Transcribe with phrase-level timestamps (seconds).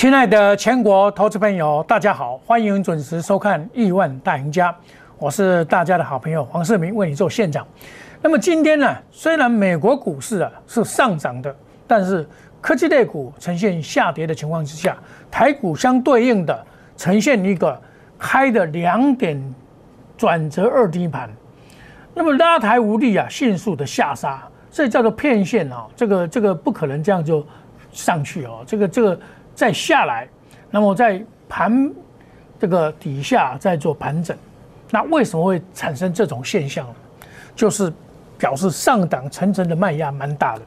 [0.00, 4.72] 亲爱的全国投资朋友，大家好，欢迎准时收看《亿万大赢家》，
[5.18, 7.66] 我是大家的好朋友黄世明，为你做现场。
[8.22, 11.54] 那么今天呢，虽然美国股市啊是上涨的，
[11.86, 12.26] 但是
[12.62, 14.96] 科技类股呈现下跌的情况之下，
[15.30, 17.78] 台股相对应的呈现一个
[18.18, 19.54] 开的两点
[20.16, 21.28] 转折二低盘，
[22.14, 27.46] 那么拉抬无力啊，迅速的下杀，这叫做骗线啊，这个这个不可能这样就
[27.92, 29.20] 上去哦，这个这个。
[29.60, 30.26] 再下来，
[30.70, 31.92] 那么在盘
[32.58, 34.34] 这个底下再做盘整，
[34.90, 36.94] 那为什么会产生这种现象呢？
[37.54, 37.92] 就是
[38.38, 40.62] 表示上档层层的卖压蛮大的，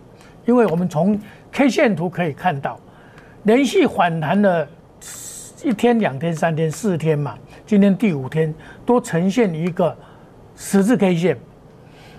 [0.46, 1.20] 因为我们从
[1.52, 2.80] K 线图可以看到，
[3.46, 4.68] 连续反弹了
[5.64, 7.36] 一天、两天、三天、四天嘛，
[7.66, 8.54] 今天第五天
[8.86, 9.98] 都呈现一个
[10.56, 11.36] 十字 K 线，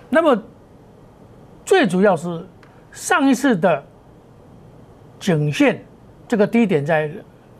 [0.09, 0.43] 那么
[1.63, 2.45] 最主要是
[2.91, 3.81] 上一次的
[5.17, 5.81] 颈线。
[6.27, 7.09] 这个低点在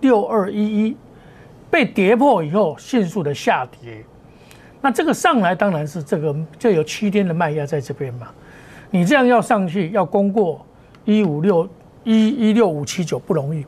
[0.02, 0.98] 六二一一
[1.70, 4.04] 被跌破以后，迅速的下跌。
[4.82, 8.28] 那这个上来当然是这个就有七天的卖压在这边嘛。
[8.92, 10.66] 你这样要上去要攻过
[11.04, 11.68] 一五六
[12.04, 13.66] 一一六五七九不容易，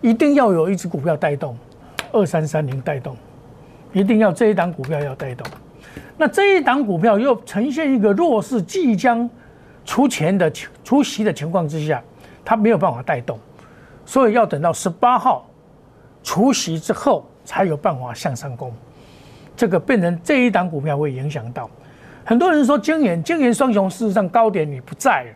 [0.00, 1.56] 一定要有一只股票带动，
[2.12, 3.16] 二三三零带动，
[3.92, 5.46] 一定要这一档股票要带动。
[6.16, 9.28] 那这一档股票又呈现一个弱势，即将
[9.84, 10.50] 出钱的
[10.84, 12.02] 出席的情况之下，
[12.44, 13.38] 它没有办法带动。
[14.08, 15.46] 所以要等到十八号
[16.22, 18.72] 除夕之后才有办法向上攻，
[19.54, 21.68] 这个变成这一档股票会影响到。
[22.24, 25.30] 很多人说今年今年双雄事实上高点你不在了，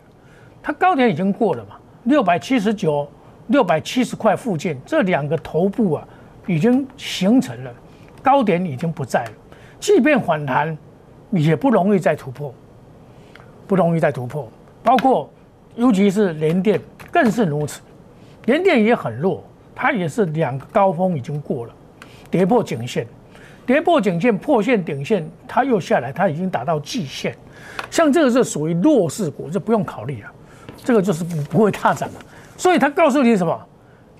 [0.63, 3.07] 它高点已经过了嘛，六百七十九、
[3.45, 6.07] 六百七十块附近这两个头部啊
[6.47, 7.71] 已经形成了。
[8.23, 9.31] 高点已经不在了，
[9.79, 10.75] 即便反弹
[11.29, 12.51] 也不容易再突破，
[13.67, 14.49] 不容易再突破，
[14.81, 15.29] 包括
[15.75, 16.81] 尤其是联电
[17.11, 17.79] 更是如此。
[18.45, 19.43] 联电也很弱，
[19.73, 21.73] 它也是两个高峰已经过了，
[22.29, 23.07] 跌破颈线，
[23.65, 27.35] 跌破颈线破线顶线，它又下来，它已经达到季线，
[27.89, 30.31] 像这个是属于弱势股，这不用考虑了，
[30.77, 32.19] 这个就是不不会大涨了。
[32.57, 33.59] 所以它告诉你什么？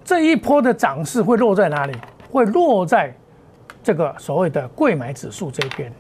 [0.06, 1.94] 这一波的涨势会落在哪里？
[2.32, 3.14] 会落在
[3.84, 5.92] 这个所谓的贵买指数这边。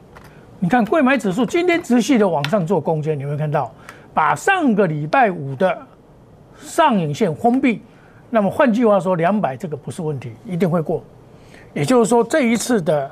[0.59, 3.69] 你看贵买指数今天持续的往上做攻坚，你会看到
[4.13, 5.78] 把上个礼拜五的
[6.57, 7.81] 上影线封闭。
[8.33, 11.03] 那么换句话说，两百这个不是问题，一定会过。
[11.71, 13.11] 也就是说，这一次的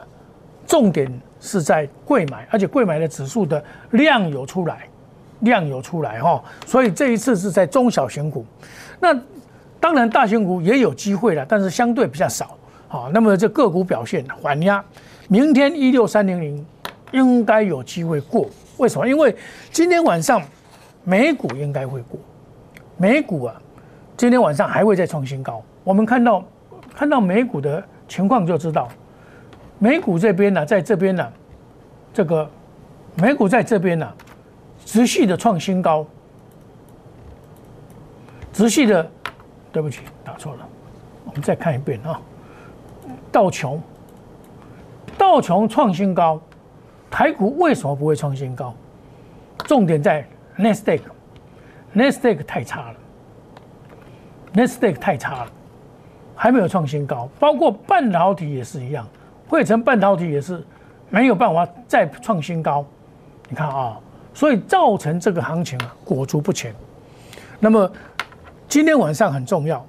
[0.66, 1.08] 重点
[1.40, 4.88] 是在贵买，而且贵买的指数的量有出来，
[5.42, 6.44] 量有出来哈。
[6.66, 8.44] 所以这一次是在中小型股。
[9.00, 9.16] 那
[9.80, 12.58] 当然大型股也有机会了，但是相对比较少。
[12.88, 14.84] 好，那么这个股表现缓压，
[15.28, 16.66] 明天一六三零零
[17.12, 18.50] 应该有机会过。
[18.78, 19.08] 为什么？
[19.08, 19.36] 因为
[19.70, 20.42] 今天晚上
[21.04, 22.20] 美股应该会过，
[22.98, 23.62] 美股啊。
[24.22, 25.64] 今天晚上还会再创新高。
[25.84, 26.46] 我们看到
[26.94, 28.88] 看到美股的情况就知道，
[29.80, 31.28] 美股这边呢，在这边呢，
[32.14, 32.48] 这个
[33.16, 34.08] 美股在这边呢，
[34.86, 36.06] 持续的创新高，
[38.54, 39.10] 持续的，
[39.72, 40.60] 对不起，打错了，
[41.26, 42.22] 我们再看一遍啊。
[43.32, 43.82] 道琼，
[45.18, 46.40] 道琼创新高，
[47.10, 48.72] 台股为什么不会创新高？
[49.66, 50.24] 重点在
[50.60, 52.96] Nasdaq，Nasdaq 太差了。
[54.54, 55.52] N e s t a q 太差了，
[56.36, 59.08] 还没有创新高，包括半导体也是一样，
[59.48, 60.62] 汇成半导体也是
[61.10, 62.86] 没有办法再创新高。
[63.48, 63.98] 你看啊，
[64.34, 66.74] 所以造成这个行情啊裹足不前。
[67.60, 67.90] 那么
[68.68, 69.86] 今天晚上很重要，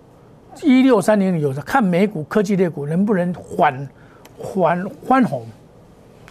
[0.62, 3.89] 一六三零有看美股科技类股能不能缓
[4.39, 5.47] 缓翻红，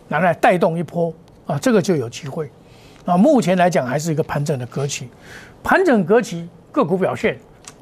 [0.07, 1.13] 拿来带动一波
[1.47, 2.49] 啊，这个就有机会。
[3.05, 5.09] 啊，目前来讲还是一个盘整的格局，
[5.63, 7.37] 盘整格局个股表现。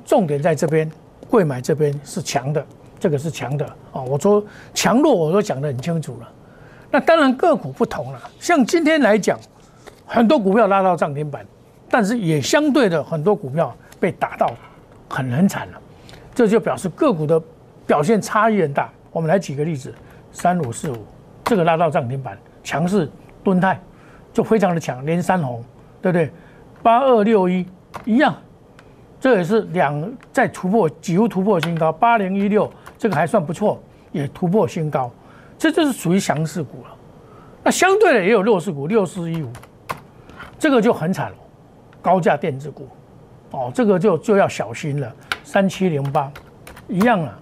[0.10, 0.92] 重点在这边，
[1.30, 2.66] 贵买这边是强的，
[3.00, 4.02] 这个是强的啊！
[4.02, 4.44] 我说
[4.74, 6.28] 强弱我都讲得很清楚了。
[6.90, 9.40] 那当然个股不同了，像今天来讲，
[10.08, 11.46] 很多股票拉到涨停板，
[11.92, 14.52] 但是也相对的很多股票被打到
[15.08, 15.80] 很很惨了，
[16.34, 17.40] 这就表示个股的
[17.86, 18.90] 表现差异很大。
[19.12, 19.94] 我们来举个例子，
[20.32, 21.06] 三五四五
[21.44, 23.08] 这个拉到涨停板，强势
[23.44, 23.80] 吨泰
[24.34, 25.64] 就非常的强，连三红，
[26.02, 26.32] 对不对？
[26.82, 27.64] 八二六一
[28.06, 28.36] 一样。
[29.20, 33.82] 这也是两在突破，几乎突破新高，八零一六这个还算不错，
[34.14, 35.12] 也突破新高，
[35.58, 36.96] 这就是属于强势股了。
[37.62, 39.52] 那相对的也有弱势股，六四一五，
[40.58, 41.38] 这个就很惨了，
[42.02, 42.88] 高价电子股，
[43.52, 45.14] 哦，这个就就要小心了。
[45.44, 46.32] 三七零八
[46.88, 47.38] 一样啊，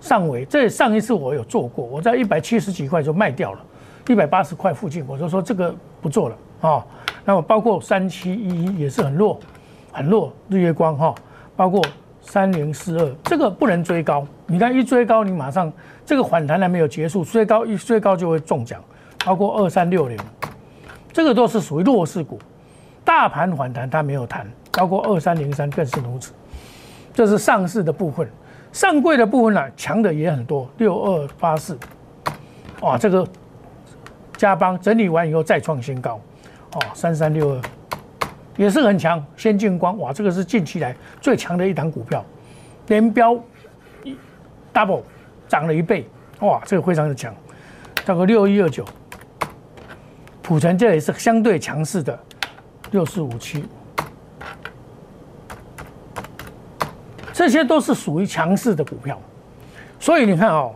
[0.00, 3.60] 上尾这上一次我有做过，我在一百七十几块就卖掉了，
[4.08, 6.84] 一百八十块附近我就说这个不做了啊。
[7.24, 9.38] 那么包括三七一一也是很弱。
[9.92, 11.14] 很弱，日月光哈，
[11.56, 11.82] 包括
[12.20, 14.26] 三零四二，这个不能追高。
[14.46, 15.72] 你看一追高，你马上
[16.04, 18.80] 这个反弹还没有结束，追高一追高就会中奖。
[19.24, 20.16] 包括二三六零，
[21.12, 22.38] 这个都是属于弱势股。
[23.04, 26.32] 大盘反弹它没有弹，包括二三零三更是如此。
[27.12, 28.30] 这是上市的部分，
[28.72, 30.68] 上柜的部分呢，强的也很多。
[30.76, 31.76] 六二八四，
[32.80, 33.26] 哇，这个
[34.36, 36.20] 加邦整理完以后再创新高。
[36.74, 37.60] 哦，三三六二
[38.58, 39.24] 也是很强。
[39.38, 42.22] 先进光，哇，这个是近期来最强的一档股票，
[42.88, 43.34] 连标
[44.04, 44.14] 一
[44.74, 45.00] double
[45.48, 46.06] 涨了一倍，
[46.40, 47.34] 哇，这个非常的强。
[48.04, 48.84] 大概六一二九。
[50.42, 52.18] 普成这也是相对强势的，
[52.90, 53.66] 六四五七，
[57.34, 59.20] 这些都是属于强势的股票，
[60.00, 60.74] 所以你看哦，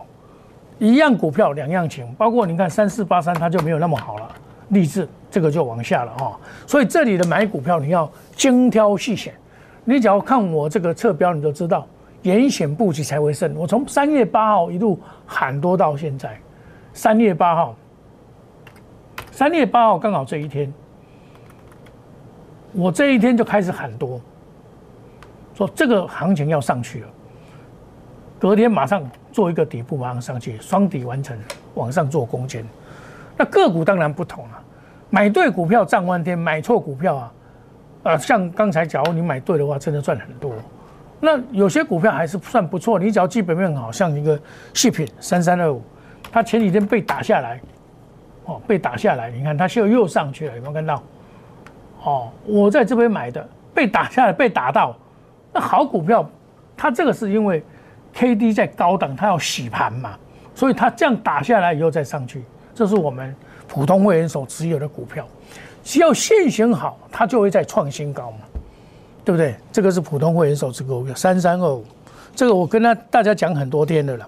[0.77, 4.29] 一样股票两样情，包括你看三四八三它就没有那么好了，
[4.69, 9.33] 励志这个就往下了哈，所以这里的买股票你要精挑细选，
[9.83, 11.87] 你只要看我这个侧标，你就知道
[12.21, 13.51] 严选布局才会胜。
[13.55, 16.39] 我从三月八号一路喊多到现在，
[16.93, 17.75] 三月八号。
[19.31, 20.71] 三月八号刚好这一天，
[22.73, 24.21] 我这一天就开始喊多，
[25.55, 27.07] 说这个行情要上去了。
[28.37, 31.35] 隔天马上做一个底部，马上上去，双底完成，
[31.73, 32.63] 往上做攻坚。
[33.35, 34.62] 那个股当然不同了，
[35.13, 37.33] 买对股票涨翻天，买错股票啊，
[38.01, 40.51] 呃，像刚才假如你买对的话，真的赚很多。
[41.19, 44.39] 那有些股票还是算不错，你只要基本面好，像一个
[44.73, 45.83] 细品三三二五，
[46.31, 47.61] 它前几天被打下来。
[48.45, 51.03] 哦，被打下来，你看它又又上去了，有没有看到？
[52.03, 54.97] 哦，我在这边买的，被打下来，被打到，
[55.53, 56.27] 那好股票，
[56.75, 57.63] 它这个是因为
[58.13, 60.17] K D 在高档，它要洗盘嘛，
[60.55, 62.43] 所以它这样打下来以后再上去，
[62.73, 63.33] 这是我们
[63.67, 65.27] 普通会员所持有的股票，
[65.83, 68.39] 只要现行好，它就会再创新高嘛，
[69.25, 69.55] 对不对？
[69.71, 71.83] 这个是普通会员所持股票三三二五，
[72.35, 74.27] 这个我跟他大家讲很多天的了。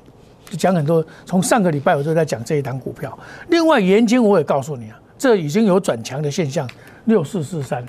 [0.60, 3.18] 讲很多，从上个礼拜我就在讲这一档股票。
[3.50, 6.70] 另外，盐金我也告诉你啊，这已经有转强的现象，
[7.06, 7.84] 六四四三，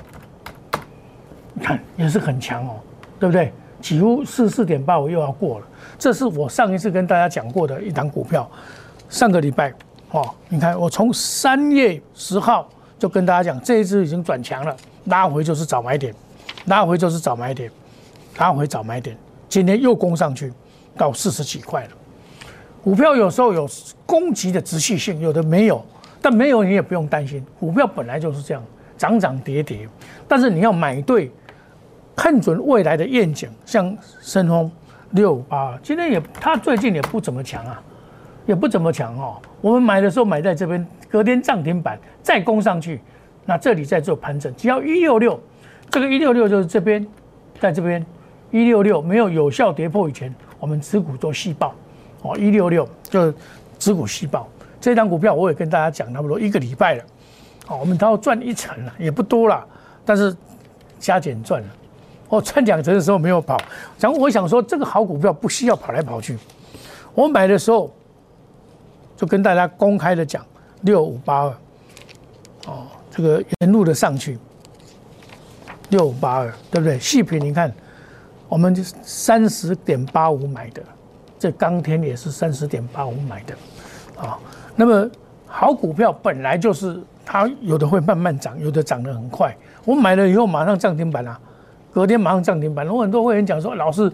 [1.63, 2.77] 看也是很强哦，
[3.21, 3.53] 对不对？
[3.83, 5.67] 几乎四四点八，我又要过了。
[5.99, 8.51] 这是我上一次跟大家讲过的一档股票。
[9.11, 9.73] 上个礼拜
[10.11, 12.69] 哦，你看我从三月十号
[12.99, 14.77] 就跟大家讲，这一只已经转强了，
[15.07, 16.15] 拉回就是早买点，
[16.67, 17.71] 拉回就是早买点，
[18.39, 19.17] 拉回早买点。
[19.49, 20.53] 今天又攻上去
[20.97, 21.91] 到四十几块了。
[22.83, 23.69] 股票有时候有
[24.05, 25.85] 攻击的直续性，有的没有，
[26.23, 27.45] 但没有你也不用担心。
[27.59, 28.63] 股票本来就是这样，
[28.97, 29.89] 涨涨跌跌，
[30.29, 31.31] 但是你要买对，
[32.15, 33.51] 看准未来的愿景。
[33.65, 34.71] 像深丰
[35.11, 37.83] 六八，今天也它最近也不怎么强啊，
[38.47, 39.37] 也不怎么强哦。
[39.61, 43.01] 我们买的时候买在这边，隔天涨停板再攻上去，
[43.45, 45.39] 那这里在做盘整，只要一六六，
[45.91, 47.07] 这个一六六就是这边，
[47.61, 48.05] 在这边
[48.51, 51.75] 一六六没有有效跌破以前，我们持股做细报。
[52.23, 53.35] 哦，一六六就是
[53.79, 54.49] 持股细胞
[54.81, 57.05] 这张股票，我也跟大家讲差不多一个礼拜了。
[57.69, 59.65] 哦，我们都要赚一成了，也不多了，
[60.05, 60.35] 但是
[60.99, 61.69] 加减赚了。
[62.29, 63.57] 哦，赚两成的时候没有跑。
[64.01, 66.37] 然后我想说，这个好股票不需要跑来跑去。
[67.15, 67.95] 我买的时候
[69.17, 70.45] 就跟大家公开的讲
[70.83, 71.49] 六五八二。
[72.67, 74.39] 哦，这个沿路的上去
[75.91, 76.99] 六五八二，对不对？
[76.99, 77.73] 细品你看，
[78.49, 80.83] 我们就三十点八五买的。
[81.39, 83.55] 这钢天也是三十点八五买的，
[84.19, 84.39] 啊，
[84.75, 85.09] 那么
[85.47, 89.55] 好股票本来就是它有的会慢慢涨，有的涨得很快。
[89.85, 91.39] 我买了以后马上涨停板了，
[91.93, 92.89] 隔天马上涨停板。
[92.89, 94.11] 我很多会员讲说，老师，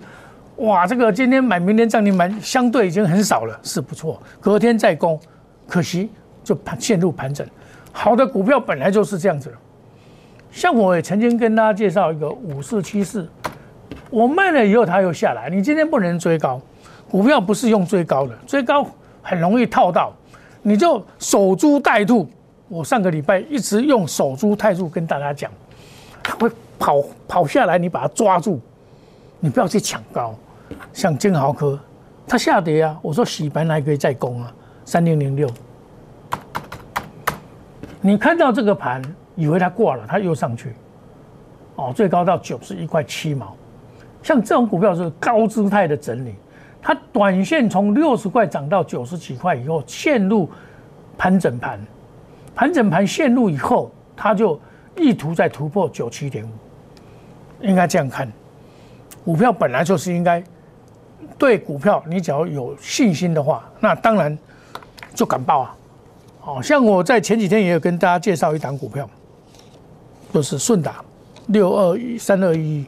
[0.62, 4.23] 哇，这个今天买明天涨停板相对已经很少了，是不错。
[4.40, 5.19] 隔天再攻，
[5.66, 6.09] 可惜
[6.45, 7.45] 就盘陷入盘整。
[7.90, 9.52] 好的股票本来就是这样子，
[10.52, 13.28] 像我也曾经跟大家介绍一个五四七四，
[14.09, 16.61] 我卖了以后它又下来，你今天不能追高。
[17.11, 18.87] 股票不是用追高的，追高
[19.21, 20.12] 很容易套到，
[20.62, 22.28] 你就守株待兔。
[22.69, 25.50] 我上个礼拜一直用守株待兔跟大家讲，
[26.23, 28.61] 它会跑跑下来，你把它抓住，
[29.40, 30.33] 你不要去抢高。
[30.93, 31.79] 像金豪科，
[32.26, 34.52] 它下跌啊，我说洗盘还可以再攻啊，
[34.85, 35.49] 三零零六。
[38.00, 39.02] 你看到这个盘，
[39.37, 40.75] 以为它挂了，它又上去，
[41.76, 43.57] 哦，最高到九十一块七毛。
[44.23, 46.35] 像这种股票是高姿态的整理。
[46.85, 50.50] 它短线从六十块涨到九十几块以后，陷入
[51.17, 51.79] 盘整盘，
[52.57, 54.61] 盘整盘陷入以后，它就
[54.97, 56.50] 意图在突破九七点五，
[57.61, 58.29] 应该这样看，
[59.25, 60.43] 股票本来就是应该
[61.38, 64.37] 对股票，你只要有信心的话，那当然
[65.14, 65.76] 就敢报啊。
[66.41, 69.09] 好像我在前几天也有跟大家介绍一档股票，
[70.33, 70.97] 就是顺达
[71.47, 72.85] 六二一三二一。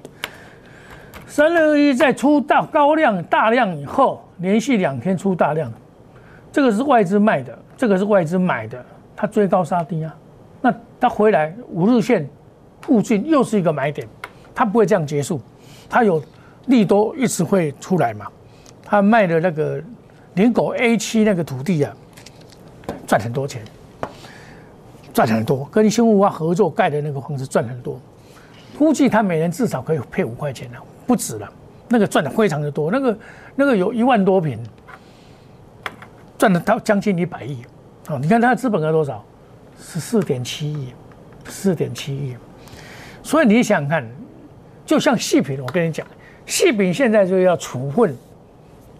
[1.26, 5.72] 三二一在出大高量大量以后，连续两天出大量，
[6.52, 8.84] 这个是外资卖的，这个是外资买的，
[9.16, 10.14] 它追高杀低啊，
[10.60, 12.28] 那它回来五日线
[12.82, 14.06] 附近又是一个买点，
[14.54, 15.40] 它不会这样结束，
[15.88, 16.22] 它有
[16.66, 18.26] 利多一直会出来嘛，
[18.83, 19.83] 他卖的那个
[20.35, 21.94] 林狗 A 七那个土地啊，
[23.06, 23.62] 赚很多钱，
[25.12, 28.00] 赚很多，跟新物化合作盖的那个房子赚很多，
[28.78, 30.78] 估计他每年至少可以配五块钱呢。
[31.06, 31.52] 不止了，
[31.88, 33.18] 那个赚的非常的多，那个
[33.54, 34.59] 那个有一万多平，
[36.38, 37.62] 赚了到将近一百亿，
[38.09, 39.23] 哦，你看它的资本额多少？
[39.78, 40.94] 十四点七亿，
[41.47, 42.35] 四点七亿，
[43.23, 44.09] 所以你想想看，
[44.87, 46.06] 就像细品，我跟你讲，
[46.46, 48.16] 细饼现在就要处分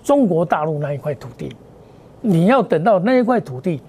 [0.02, 1.54] 中国大陆那一块土地，
[2.20, 3.80] 你要等到那一块土地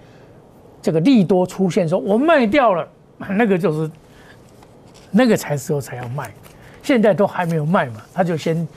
[0.81, 2.88] 这个利多出现时候，我卖掉了，
[3.29, 3.89] 那个就是
[5.12, 6.31] 那个才时候才要卖。
[6.83, 8.67] 现在都还没有卖嘛，他就先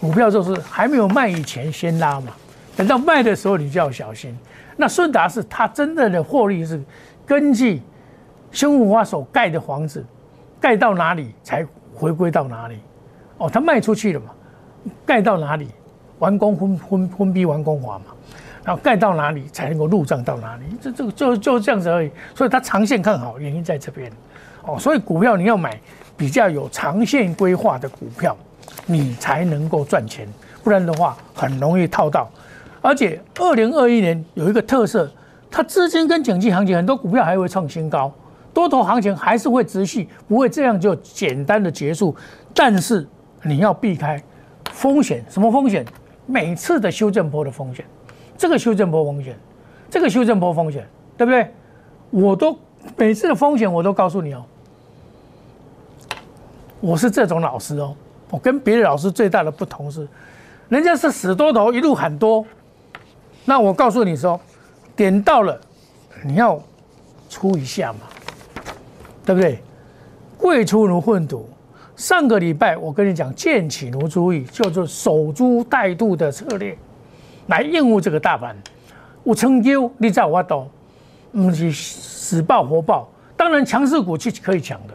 [0.00, 2.32] 股票就是还没有卖以前先拉嘛，
[2.74, 4.34] 等到卖的时候你就要小心。
[4.76, 6.82] 那顺达是他真正的获利是
[7.26, 7.82] 根据
[8.50, 10.02] 新五花所盖的房子
[10.58, 12.78] 盖到哪里才回归到哪里，
[13.40, 14.26] 哦，他卖出去了嘛，
[15.04, 15.66] 盖到哪里
[16.20, 18.04] 完工分分分批完工化嘛，
[18.62, 22.10] 然后盖到哪里才能够入账到哪里，这这个就就这样子而已。
[22.34, 24.12] 所以他长线看好原因在这边，
[24.64, 25.76] 哦，所以股票你要买。
[26.16, 28.36] 比较有长线规划的股票，
[28.84, 30.28] 你才能够赚钱，
[30.62, 32.28] 不然的话很容易套到。
[32.82, 35.10] 而且二零二一年有一个特色，
[35.50, 38.12] 它资金跟景气行情，很多股票还会创新高，
[38.52, 42.14] 多头行情还是会持续，不会这样就简单的结束。
[42.54, 43.08] 但是
[43.42, 44.22] 你要避开
[44.72, 45.84] 风险，什么风险？
[46.26, 47.84] 每次的修正波的风险，
[48.38, 49.36] 这个修正波风险，
[49.90, 51.52] 这个修正波风险，对不对？
[52.10, 52.56] 我都
[52.96, 54.44] 每次的风险我都告诉你哦。
[56.80, 57.94] 我是这种老师哦，
[58.30, 60.06] 我跟别的老师最大的不同是，
[60.68, 62.46] 人家是死多头一路喊多，
[63.44, 64.40] 那我告诉你说，
[64.94, 65.60] 点到了，
[66.22, 66.60] 你要
[67.28, 68.00] 出一下嘛，
[69.24, 69.62] 对不对？
[70.38, 71.48] 贵出如粪土。
[72.00, 76.74] 上个礼拜我跟你讲，见起如珠玉，叫做守株待兔的策略，
[77.48, 78.56] 来应付这个大盘。
[79.22, 80.66] 我成就你在我懂，
[81.30, 84.94] 不是死抱活抱，当然强势股是可以抢的。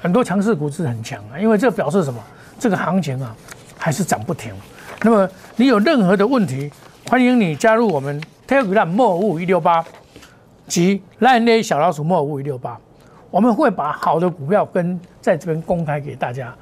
[0.00, 2.20] 很多强势股是很强啊，因为这表示什么？
[2.58, 3.32] 这个行情啊，
[3.78, 4.52] 还是涨不停。
[5.02, 6.68] 那么你有任何的问题，
[7.08, 9.84] 欢迎你加入我们 Telegram 莫五一六八
[10.66, 12.76] 及 Line A 小老鼠莫五一六八，
[13.30, 16.54] 我们会把好的股票跟在这边公开给大家。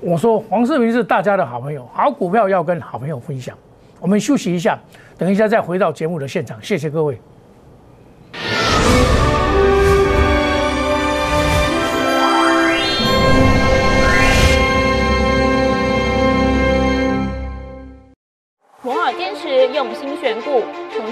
[0.00, 3.56] 我说黄世明是大家的好朋友，好股票要跟好朋友分享。
[4.00, 4.78] 我们休息一下，
[5.16, 6.62] 等一下再回到节目的现场。
[6.62, 7.18] 谢谢各位。
[19.72, 20.62] 用心选股，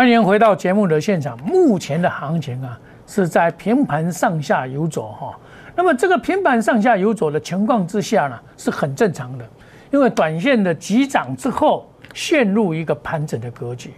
[0.00, 1.38] 欢迎回到节目的现场。
[1.42, 5.38] 目前的行情啊，是在平盘上下游走哈。
[5.76, 9.44] 那么这个平盘上下游走的情况之下呢，是很正常的，
[9.90, 13.92] 因为短线的急涨之后陷入一个盘整的格局。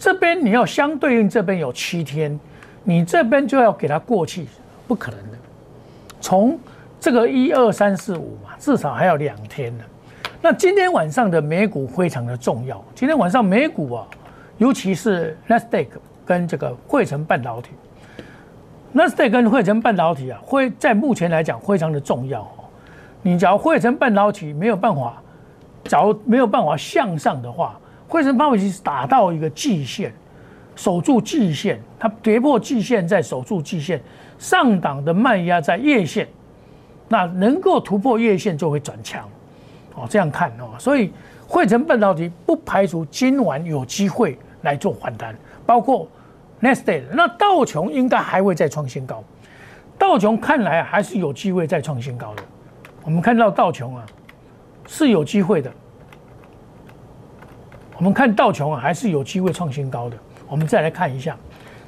[0.00, 2.36] 这边你要相对应，这边有七天，
[2.82, 4.48] 你这边就要给它过去，
[4.88, 5.38] 不可能的。
[6.20, 6.58] 从
[6.98, 9.84] 这个一二三四五嘛，至少还要两天呢。
[10.42, 12.84] 那今天晚上的美股非常的重要。
[12.96, 14.04] 今天晚上美股啊。
[14.60, 15.88] 尤其是 Nasdaq
[16.22, 17.70] 跟这个汇成半导体
[18.94, 22.68] ，Nasdaq 跟汇成半导体啊，会在目前来讲非常的重要哦。
[23.22, 25.22] 你只要汇成半导体没有办法，
[25.84, 30.12] 假如没有办法向上的话，汇成半导体是打到一个季线，
[30.76, 33.98] 守住季线，它跌破季线再守住季线，
[34.38, 36.28] 上档的慢压在月线，
[37.08, 39.26] 那能够突破月线就会转强。
[39.94, 41.10] 哦，这样看哦，所以
[41.48, 46.06] 汇成半导体不排除今晚有机会来做反弹，包括
[46.60, 49.22] next day，那道琼应该还会再创新高，
[49.98, 52.42] 道琼看来还是有机会再创新高的。
[53.02, 54.04] 我们看到道琼啊
[54.86, 55.72] 是有机会的，
[57.96, 60.16] 我们看道琼啊还是有机会创新高的。
[60.48, 61.36] 我们再来看一下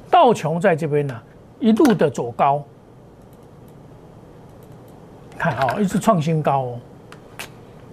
[0.09, 1.21] 道琼在这边呢
[1.59, 2.63] 一路的走高，
[5.37, 6.79] 看啊一直创新高哦。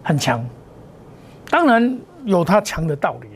[0.03, 0.43] 很强，
[1.51, 3.29] 当然有它强的道理。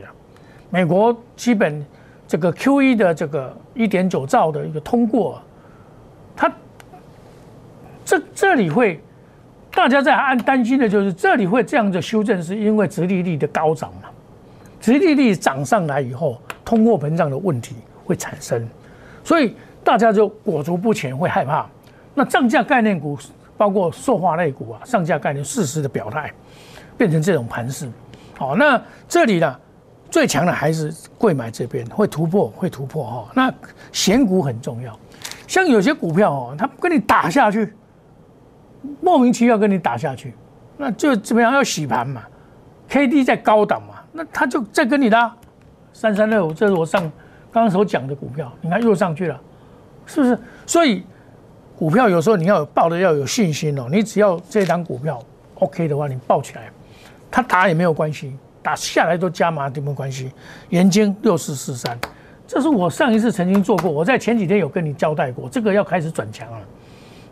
[0.75, 1.87] 美国基本
[2.27, 5.41] 这个 Q E 的这个一点九兆的一个通过，
[6.35, 6.53] 它
[8.05, 9.01] 这这里会
[9.71, 14.09] 大家在按担心的就是这里会这样的修正，是因为直利率的高涨嘛？
[14.81, 18.69] 直利率涨上来以后，通货膨胀的问题会产生，
[19.23, 19.55] 所以
[19.85, 21.65] 大家就裹足不前，会害怕。
[22.15, 23.17] 那涨价概念股。
[23.57, 26.29] 包括塑化类股啊，上架概念适时的表态，
[26.99, 27.89] 变成这种盘势。
[28.37, 29.61] 好，那这里呢，
[30.15, 33.29] 最强的还是贵买这边会突破，会突破哈。
[33.35, 33.53] 那
[33.91, 34.97] 选股很重要，
[35.49, 37.75] 像有些股票哦，它跟你打下去，
[39.01, 40.33] 莫名其妙跟你打下去，
[40.77, 42.23] 那就怎么样要洗盘嘛
[42.89, 45.35] ？K D 在高档嘛，那它就再跟你拉
[45.93, 47.03] 三三六五，这是我上
[47.51, 49.41] 刚刚所讲的股票，你看又上去了，
[50.07, 50.39] 是不是？
[50.65, 51.03] 所以。
[51.77, 55.21] 股票有时候你要抱的要有信心哦，你只要这张股票
[55.57, 56.71] OK 的话，你抱起来，
[57.33, 58.33] 它打也没有关系，
[58.65, 60.33] 打下来都加码都没关系。
[60.71, 61.97] 元晶六四四三，
[62.47, 66.59] 这是我上一次曾经做过，我在前几天有跟你交代过，这个要开始转强了，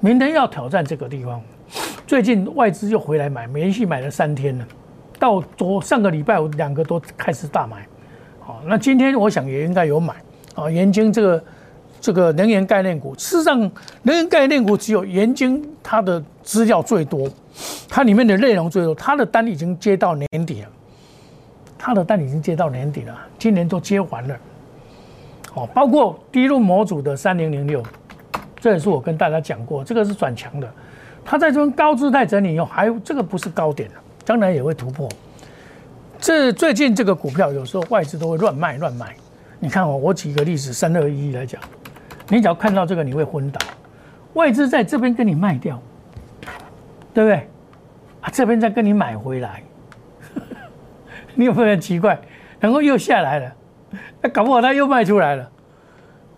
[0.00, 1.40] 明天要挑战这个地方。
[2.06, 4.66] 最近外资又回来买，连续买了三天了，
[5.18, 7.86] 到昨上个礼拜我两个都开始大买，
[8.38, 10.14] 好，那今天我想也应该有买
[10.54, 11.42] 啊，元晶这个。
[12.04, 13.60] 这个能源概念股，事实上，
[14.02, 17.30] 能源概念股只有盐津它的资料最多，
[17.88, 20.68] 它里面的内容最多，它的单已经接到年底了，
[21.84, 24.36] 它的单已经接到年底了，今年都接完了。
[25.54, 27.82] 哦，包括低入模组的三零零六，
[28.60, 30.72] 这也是我跟大家讲过，这个是转强的，
[31.24, 35.08] 它在这边高姿态整理以后，还有这个不是高点了，将来也会突破。
[36.20, 39.16] 这最近这个股票有时候外资都会乱卖乱卖，
[39.58, 41.60] 你看哦，我举个例子，三二一来讲。
[42.28, 43.60] 你只要看到这个，你会昏倒。
[44.34, 45.82] 外资在这边跟你卖掉，
[47.12, 47.48] 对不对？
[48.20, 49.60] 啊，这边再跟你买回来，
[51.34, 52.18] 你有没有很奇怪？
[52.60, 53.52] 然后又下来了，
[54.20, 55.50] 那搞不好他又卖出来了。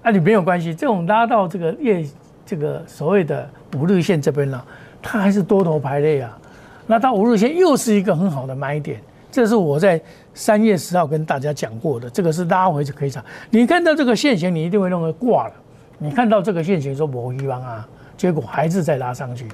[0.02, 2.04] 啊，你没有关系，这种拉到这个月
[2.44, 4.64] 这个所谓的五日线这边了，
[5.02, 6.38] 它还是多头排列啊。
[6.86, 9.00] 那到五日线又是一个很好的买点。
[9.30, 10.00] 这是我在
[10.32, 13.24] 三月十号跟大家讲过的，这个是拉回就可以涨。
[13.50, 15.54] 你看到这个线型，你一定会认为挂了。
[15.98, 19.48] 你看到这个线型说某一方啊，结果还是在拉上去，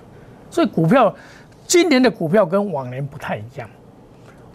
[0.50, 1.14] 所以股票
[1.66, 3.68] 今年的股票跟往年不太一样。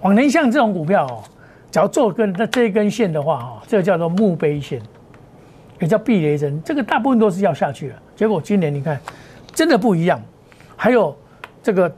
[0.06, 1.24] 往年像这种股票哦，
[1.72, 4.80] 只要做根那这一根线的话哈，这个叫做墓碑线，
[5.80, 7.96] 也叫避雷针，这个大部分都是要下去了。
[8.16, 9.00] 结果今年你看，
[9.52, 10.22] 真的不一样。
[10.76, 11.18] 还有
[11.64, 11.92] 这个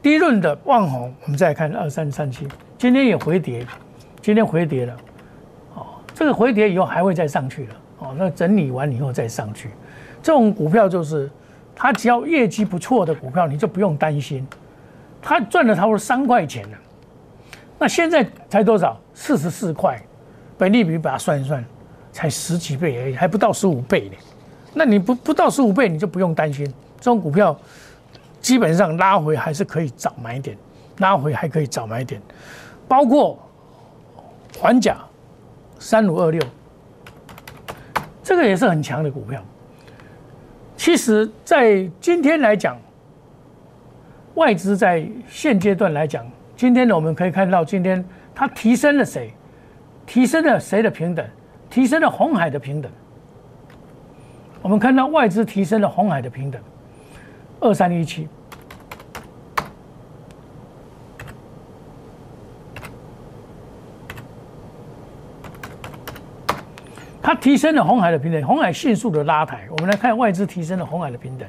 [0.00, 2.46] 低润的万红，我们再看二三三七，
[2.78, 3.66] 今天也回跌，
[4.22, 4.96] 今天回跌了，
[5.74, 7.74] 哦，这个回跌以后还会再上去了。
[7.98, 9.70] 哦，那整理完以后再上去，
[10.22, 11.28] 这种股票就是
[11.74, 14.46] 它只要业绩不错的股票，你就不用担心，
[15.20, 16.78] 它赚了差不多三块钱了。
[17.78, 18.98] 那现在才多少？
[19.14, 20.00] 四十四块，
[20.56, 21.64] 本利比把它算一算，
[22.12, 24.16] 才十几倍而已，还不到十五倍呢。
[24.74, 26.66] 那你不不到十五倍，你就不用担心，
[26.98, 27.58] 这种股票
[28.40, 30.56] 基本上拉回还是可以早买点，
[30.98, 32.20] 拉回还可以早买点，
[32.86, 33.38] 包括
[34.58, 34.98] 环甲
[35.78, 36.40] 三五二六。
[38.22, 39.42] 这个也是很强的股票。
[40.76, 42.78] 其实，在今天来讲，
[44.34, 46.24] 外资在现阶段来讲，
[46.58, 49.32] 今天呢，我们可以看到，今天它提升了谁？
[50.04, 51.24] 提升了谁的平等？
[51.70, 52.90] 提升了红海的平等。
[54.60, 56.60] 我们看到外资提升了红海的平等，
[57.60, 58.26] 二三一七。
[67.22, 69.68] 它提升了红海的平等，红海迅速的拉抬。
[69.70, 71.48] 我们来看外资提升了红海的平等。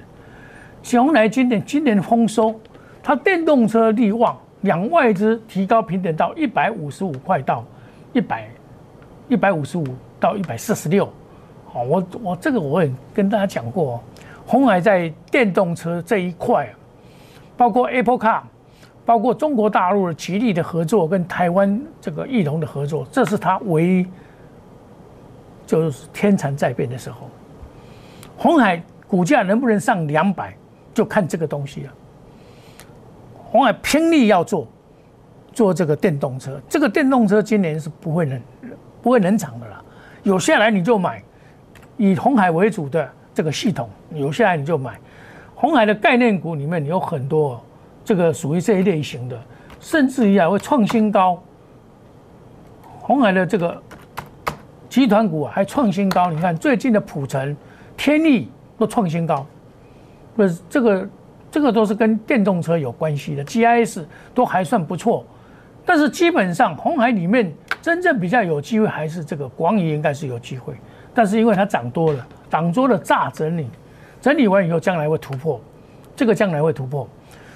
[0.83, 2.61] 红来今年今年丰收，
[3.01, 7.63] 它电动车力旺，两外资提高平等到一百五十五块到
[8.13, 8.49] 一百
[9.27, 9.85] 一百五十五
[10.19, 11.07] 到一百四十六。
[11.71, 14.03] 好，我我这个我也跟大家讲过，
[14.45, 16.67] 红海在电动车这一块，
[17.55, 18.41] 包括 Apple Car，
[19.05, 24.07] 包括中国大陆的吉利的合作，跟台湾这个翼龙的合作，这是它唯一。
[25.67, 27.29] 就是天蚕在变的时候，
[28.35, 30.51] 红海股价能不能上两百，
[30.95, 31.93] 就看这个东西了。
[33.51, 34.67] 红海拼力要做，
[35.51, 36.61] 做这个电动车。
[36.69, 38.41] 这个电动车今年是不会冷，
[39.01, 39.81] 不会冷场的啦。
[40.23, 41.23] 有下来你就买，
[41.97, 44.99] 以红海为主的这个系统，有下来你就买。
[45.55, 47.59] 红海的概念股里面有很多，
[48.05, 49.37] 这个属于这一类型的，
[49.79, 51.41] 甚至于啊会创新高。
[53.01, 53.81] 红海的这个
[54.87, 57.57] 集团股还创新高，你看最近的普成、
[57.97, 59.45] 天利都创新高，
[60.35, 61.07] 不是这个
[61.51, 65.25] 这个都是跟电动车有关系的，GIS 都还算不错，
[65.85, 70.73] 但是基本上红海里面真正比较有机会还是这个广宇应该是有机会，
[71.13, 73.67] 但是因为它涨多了，涨多了炸整理，
[74.21, 75.59] 整理完以后将来会突破，
[76.15, 77.07] 这个将来会突破，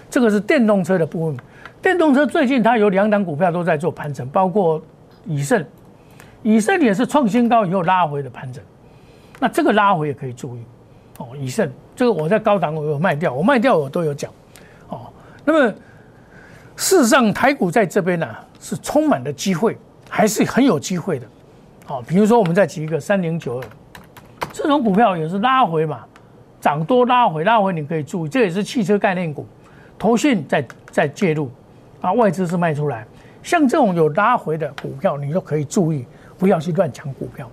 [0.10, 1.38] 这个是电动车的部分，
[1.82, 4.82] 电动车最近它有两档股票都在做盘整，包括。
[5.25, 5.65] 以盛，
[6.41, 8.62] 以盛也是创新高以后拉回的盘整，
[9.39, 10.60] 那这个拉回也可以注意。
[11.17, 11.29] 哦。
[11.39, 11.71] 以盛。
[11.95, 14.32] 这个我在高档我有卖掉，我卖掉我都有讲
[14.89, 15.01] 哦。
[15.45, 15.73] 那么
[16.75, 18.27] 事实上台股在这边呢
[18.60, 19.77] 是充满了机会，
[20.10, 21.27] 还是很有机会的
[21.88, 22.03] 哦。
[22.08, 23.65] 比如说我们再举一个三零九二，
[24.51, 26.03] 这种股票也是拉回嘛，
[26.60, 29.45] 涨多拉回拉回你可以注意，这也是汽车概念股，
[29.99, 31.51] 投信在在介入
[32.01, 33.06] 啊，外资是卖出来。
[33.43, 36.06] 像这种有拉回的股票，你都可以注意，
[36.38, 37.49] 不要去乱抢股票。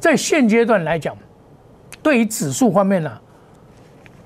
[0.00, 1.16] 在现阶段来讲，
[2.02, 3.18] 对于指数方面呢，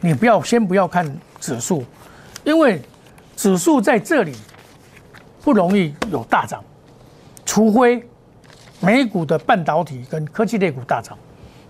[0.05, 1.07] 你不要先不要看
[1.39, 1.85] 指数，
[2.43, 2.83] 因为
[3.37, 4.35] 指数在这里
[5.43, 6.63] 不容易有大涨，
[7.47, 8.05] 除非
[8.81, 11.17] 美股的半导体跟科技类股大涨，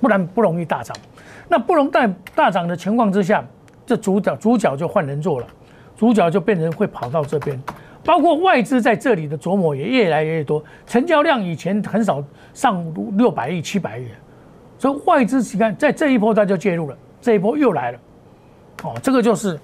[0.01, 0.97] 不然不容易大涨。
[1.47, 3.45] 那不容大大涨的情况之下，
[3.85, 5.47] 这主角主角就换人做了，
[5.95, 7.63] 主角就变成会跑到这边。
[8.03, 12.83] 包括外资在这里的琢磨也越来越多，成交量以前很少上
[13.19, 14.07] 六百亿、七百亿，
[14.79, 17.99] 所以外资你看在这一波它就介入了，这一波又来了，
[18.83, 19.59] 哦，这个就是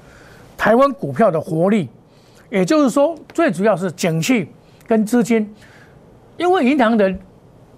[0.57, 1.89] 台湾股票的活力，
[2.51, 4.49] 也就是说最主要是景气
[4.87, 5.55] 跟资金，
[6.37, 7.15] 因为银行的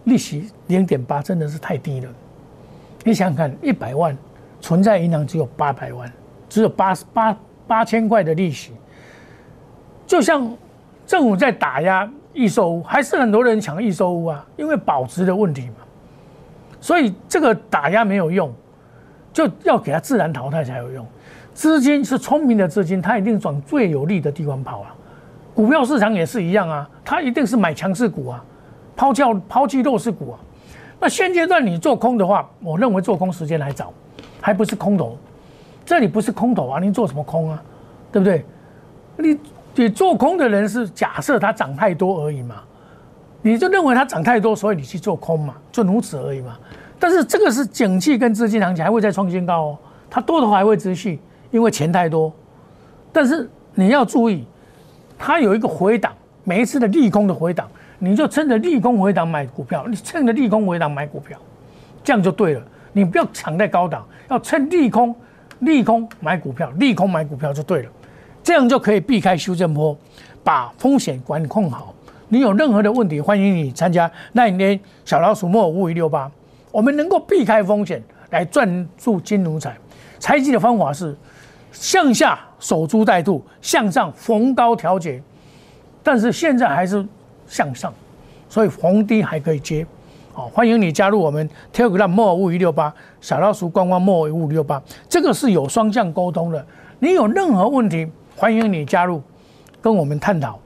[0.05, 2.09] 利息零点八真的是太低了，
[3.05, 4.17] 你想想看，一百万
[4.61, 6.11] 存在银行只有八百万，
[6.49, 8.73] 只有八八八千块的利息。
[10.07, 10.57] 就像
[11.07, 15.77] 政府在打压易售屋，还是很多人抢易售屋啊，因为保值的问题嘛。
[16.81, 18.53] 所以这个打压没有用，
[19.33, 21.07] 就要给它自然淘汰才有用。
[21.55, 24.95] 资金是聪明的资金，它一定往最有利的地方跑啊。
[25.55, 28.45] 股票市场也是一样啊，它一定是买强势股啊，
[28.97, 30.39] 抛掉抛弃弱势股啊。
[31.01, 33.93] 那现阶段你做空的话，我认为做空时间还早，
[34.41, 35.19] 还不是空头。
[35.85, 37.63] 这里不是空头啊，你做什么空啊？
[38.13, 38.45] 对不对？
[39.17, 39.39] 你。
[39.73, 42.57] 你做空的人是假设它涨太多而已嘛，
[43.41, 46.59] 你就认为它涨太多，所以你去做空嘛，就如此而已嘛。
[46.99, 49.79] 但是这个是景气跟资金行情还会再创新高哦，
[50.11, 52.33] 它多头还会持续，因为钱太多。
[53.13, 54.45] 但是你要注意，
[55.19, 56.13] 它有一个回档，
[56.45, 61.39] 每一次的利空的回档，你就趁着利空回档买股票，你趁着利空回档买股票，
[62.05, 62.63] 这样就对了。
[62.93, 65.15] 你不要抢在高档，要趁利空，
[65.61, 67.91] 利空买股票，利空买股票就对了。
[68.43, 69.97] 这样就可以避开修正波，
[70.43, 71.95] 把风险管控好。
[72.29, 76.31] 你有任何的问题，欢迎你参加那一年小老鼠莫五五六八。
[76.73, 79.77] 我们能够避开风险来赚住金融财。
[80.21, 81.17] 财技的方法是
[81.73, 85.21] 向下守株待兔，向上逢高调节。
[86.03, 87.05] 但是现在还是
[87.47, 87.93] 向上，
[88.49, 89.85] 所以逢低还可以接。
[90.33, 94.81] 好，欢迎你加入我们 Telegram 莫五五六八小老鼠观光莫五五六八。
[95.09, 96.65] 这个是有双向沟通的。
[96.99, 98.07] 你有任何问题？
[98.37, 99.23] 欢迎你加入，
[99.81, 100.59] 跟我们探讨。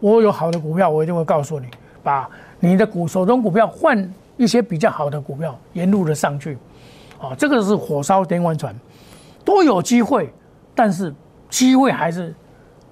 [0.00, 1.66] 我有好的股票，我一定会告诉你，
[2.02, 6.56] 把你的股手中股票换一些比较好的股票，沿路的上去。
[7.20, 8.74] 啊，这个是火烧连环船，
[9.44, 10.32] 都有机会，
[10.74, 11.12] 但是
[11.48, 12.34] 机会还是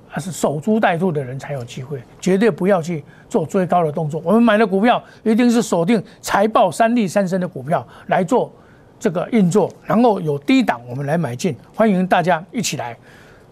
[0.09, 4.21] 还是守株待兔的人才有机会，绝对不要去做追高的动作。
[4.25, 8.53] 我们买的股票一定是锁定财报三利三升的股票来做
[8.99, 11.57] 这个运作，然后有低档我们来买进。
[11.75, 12.97] 欢迎大家一起来。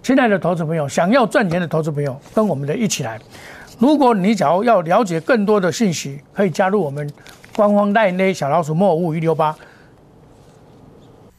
[0.03, 3.19] 亲爱的投资朋友，想要赚钱的投资朋友，跟我们的一起来。
[3.79, 7.09] 如果你想要了解更多的信息，可以加入我们
[7.55, 9.55] 官方代内小老鼠莫五一六八，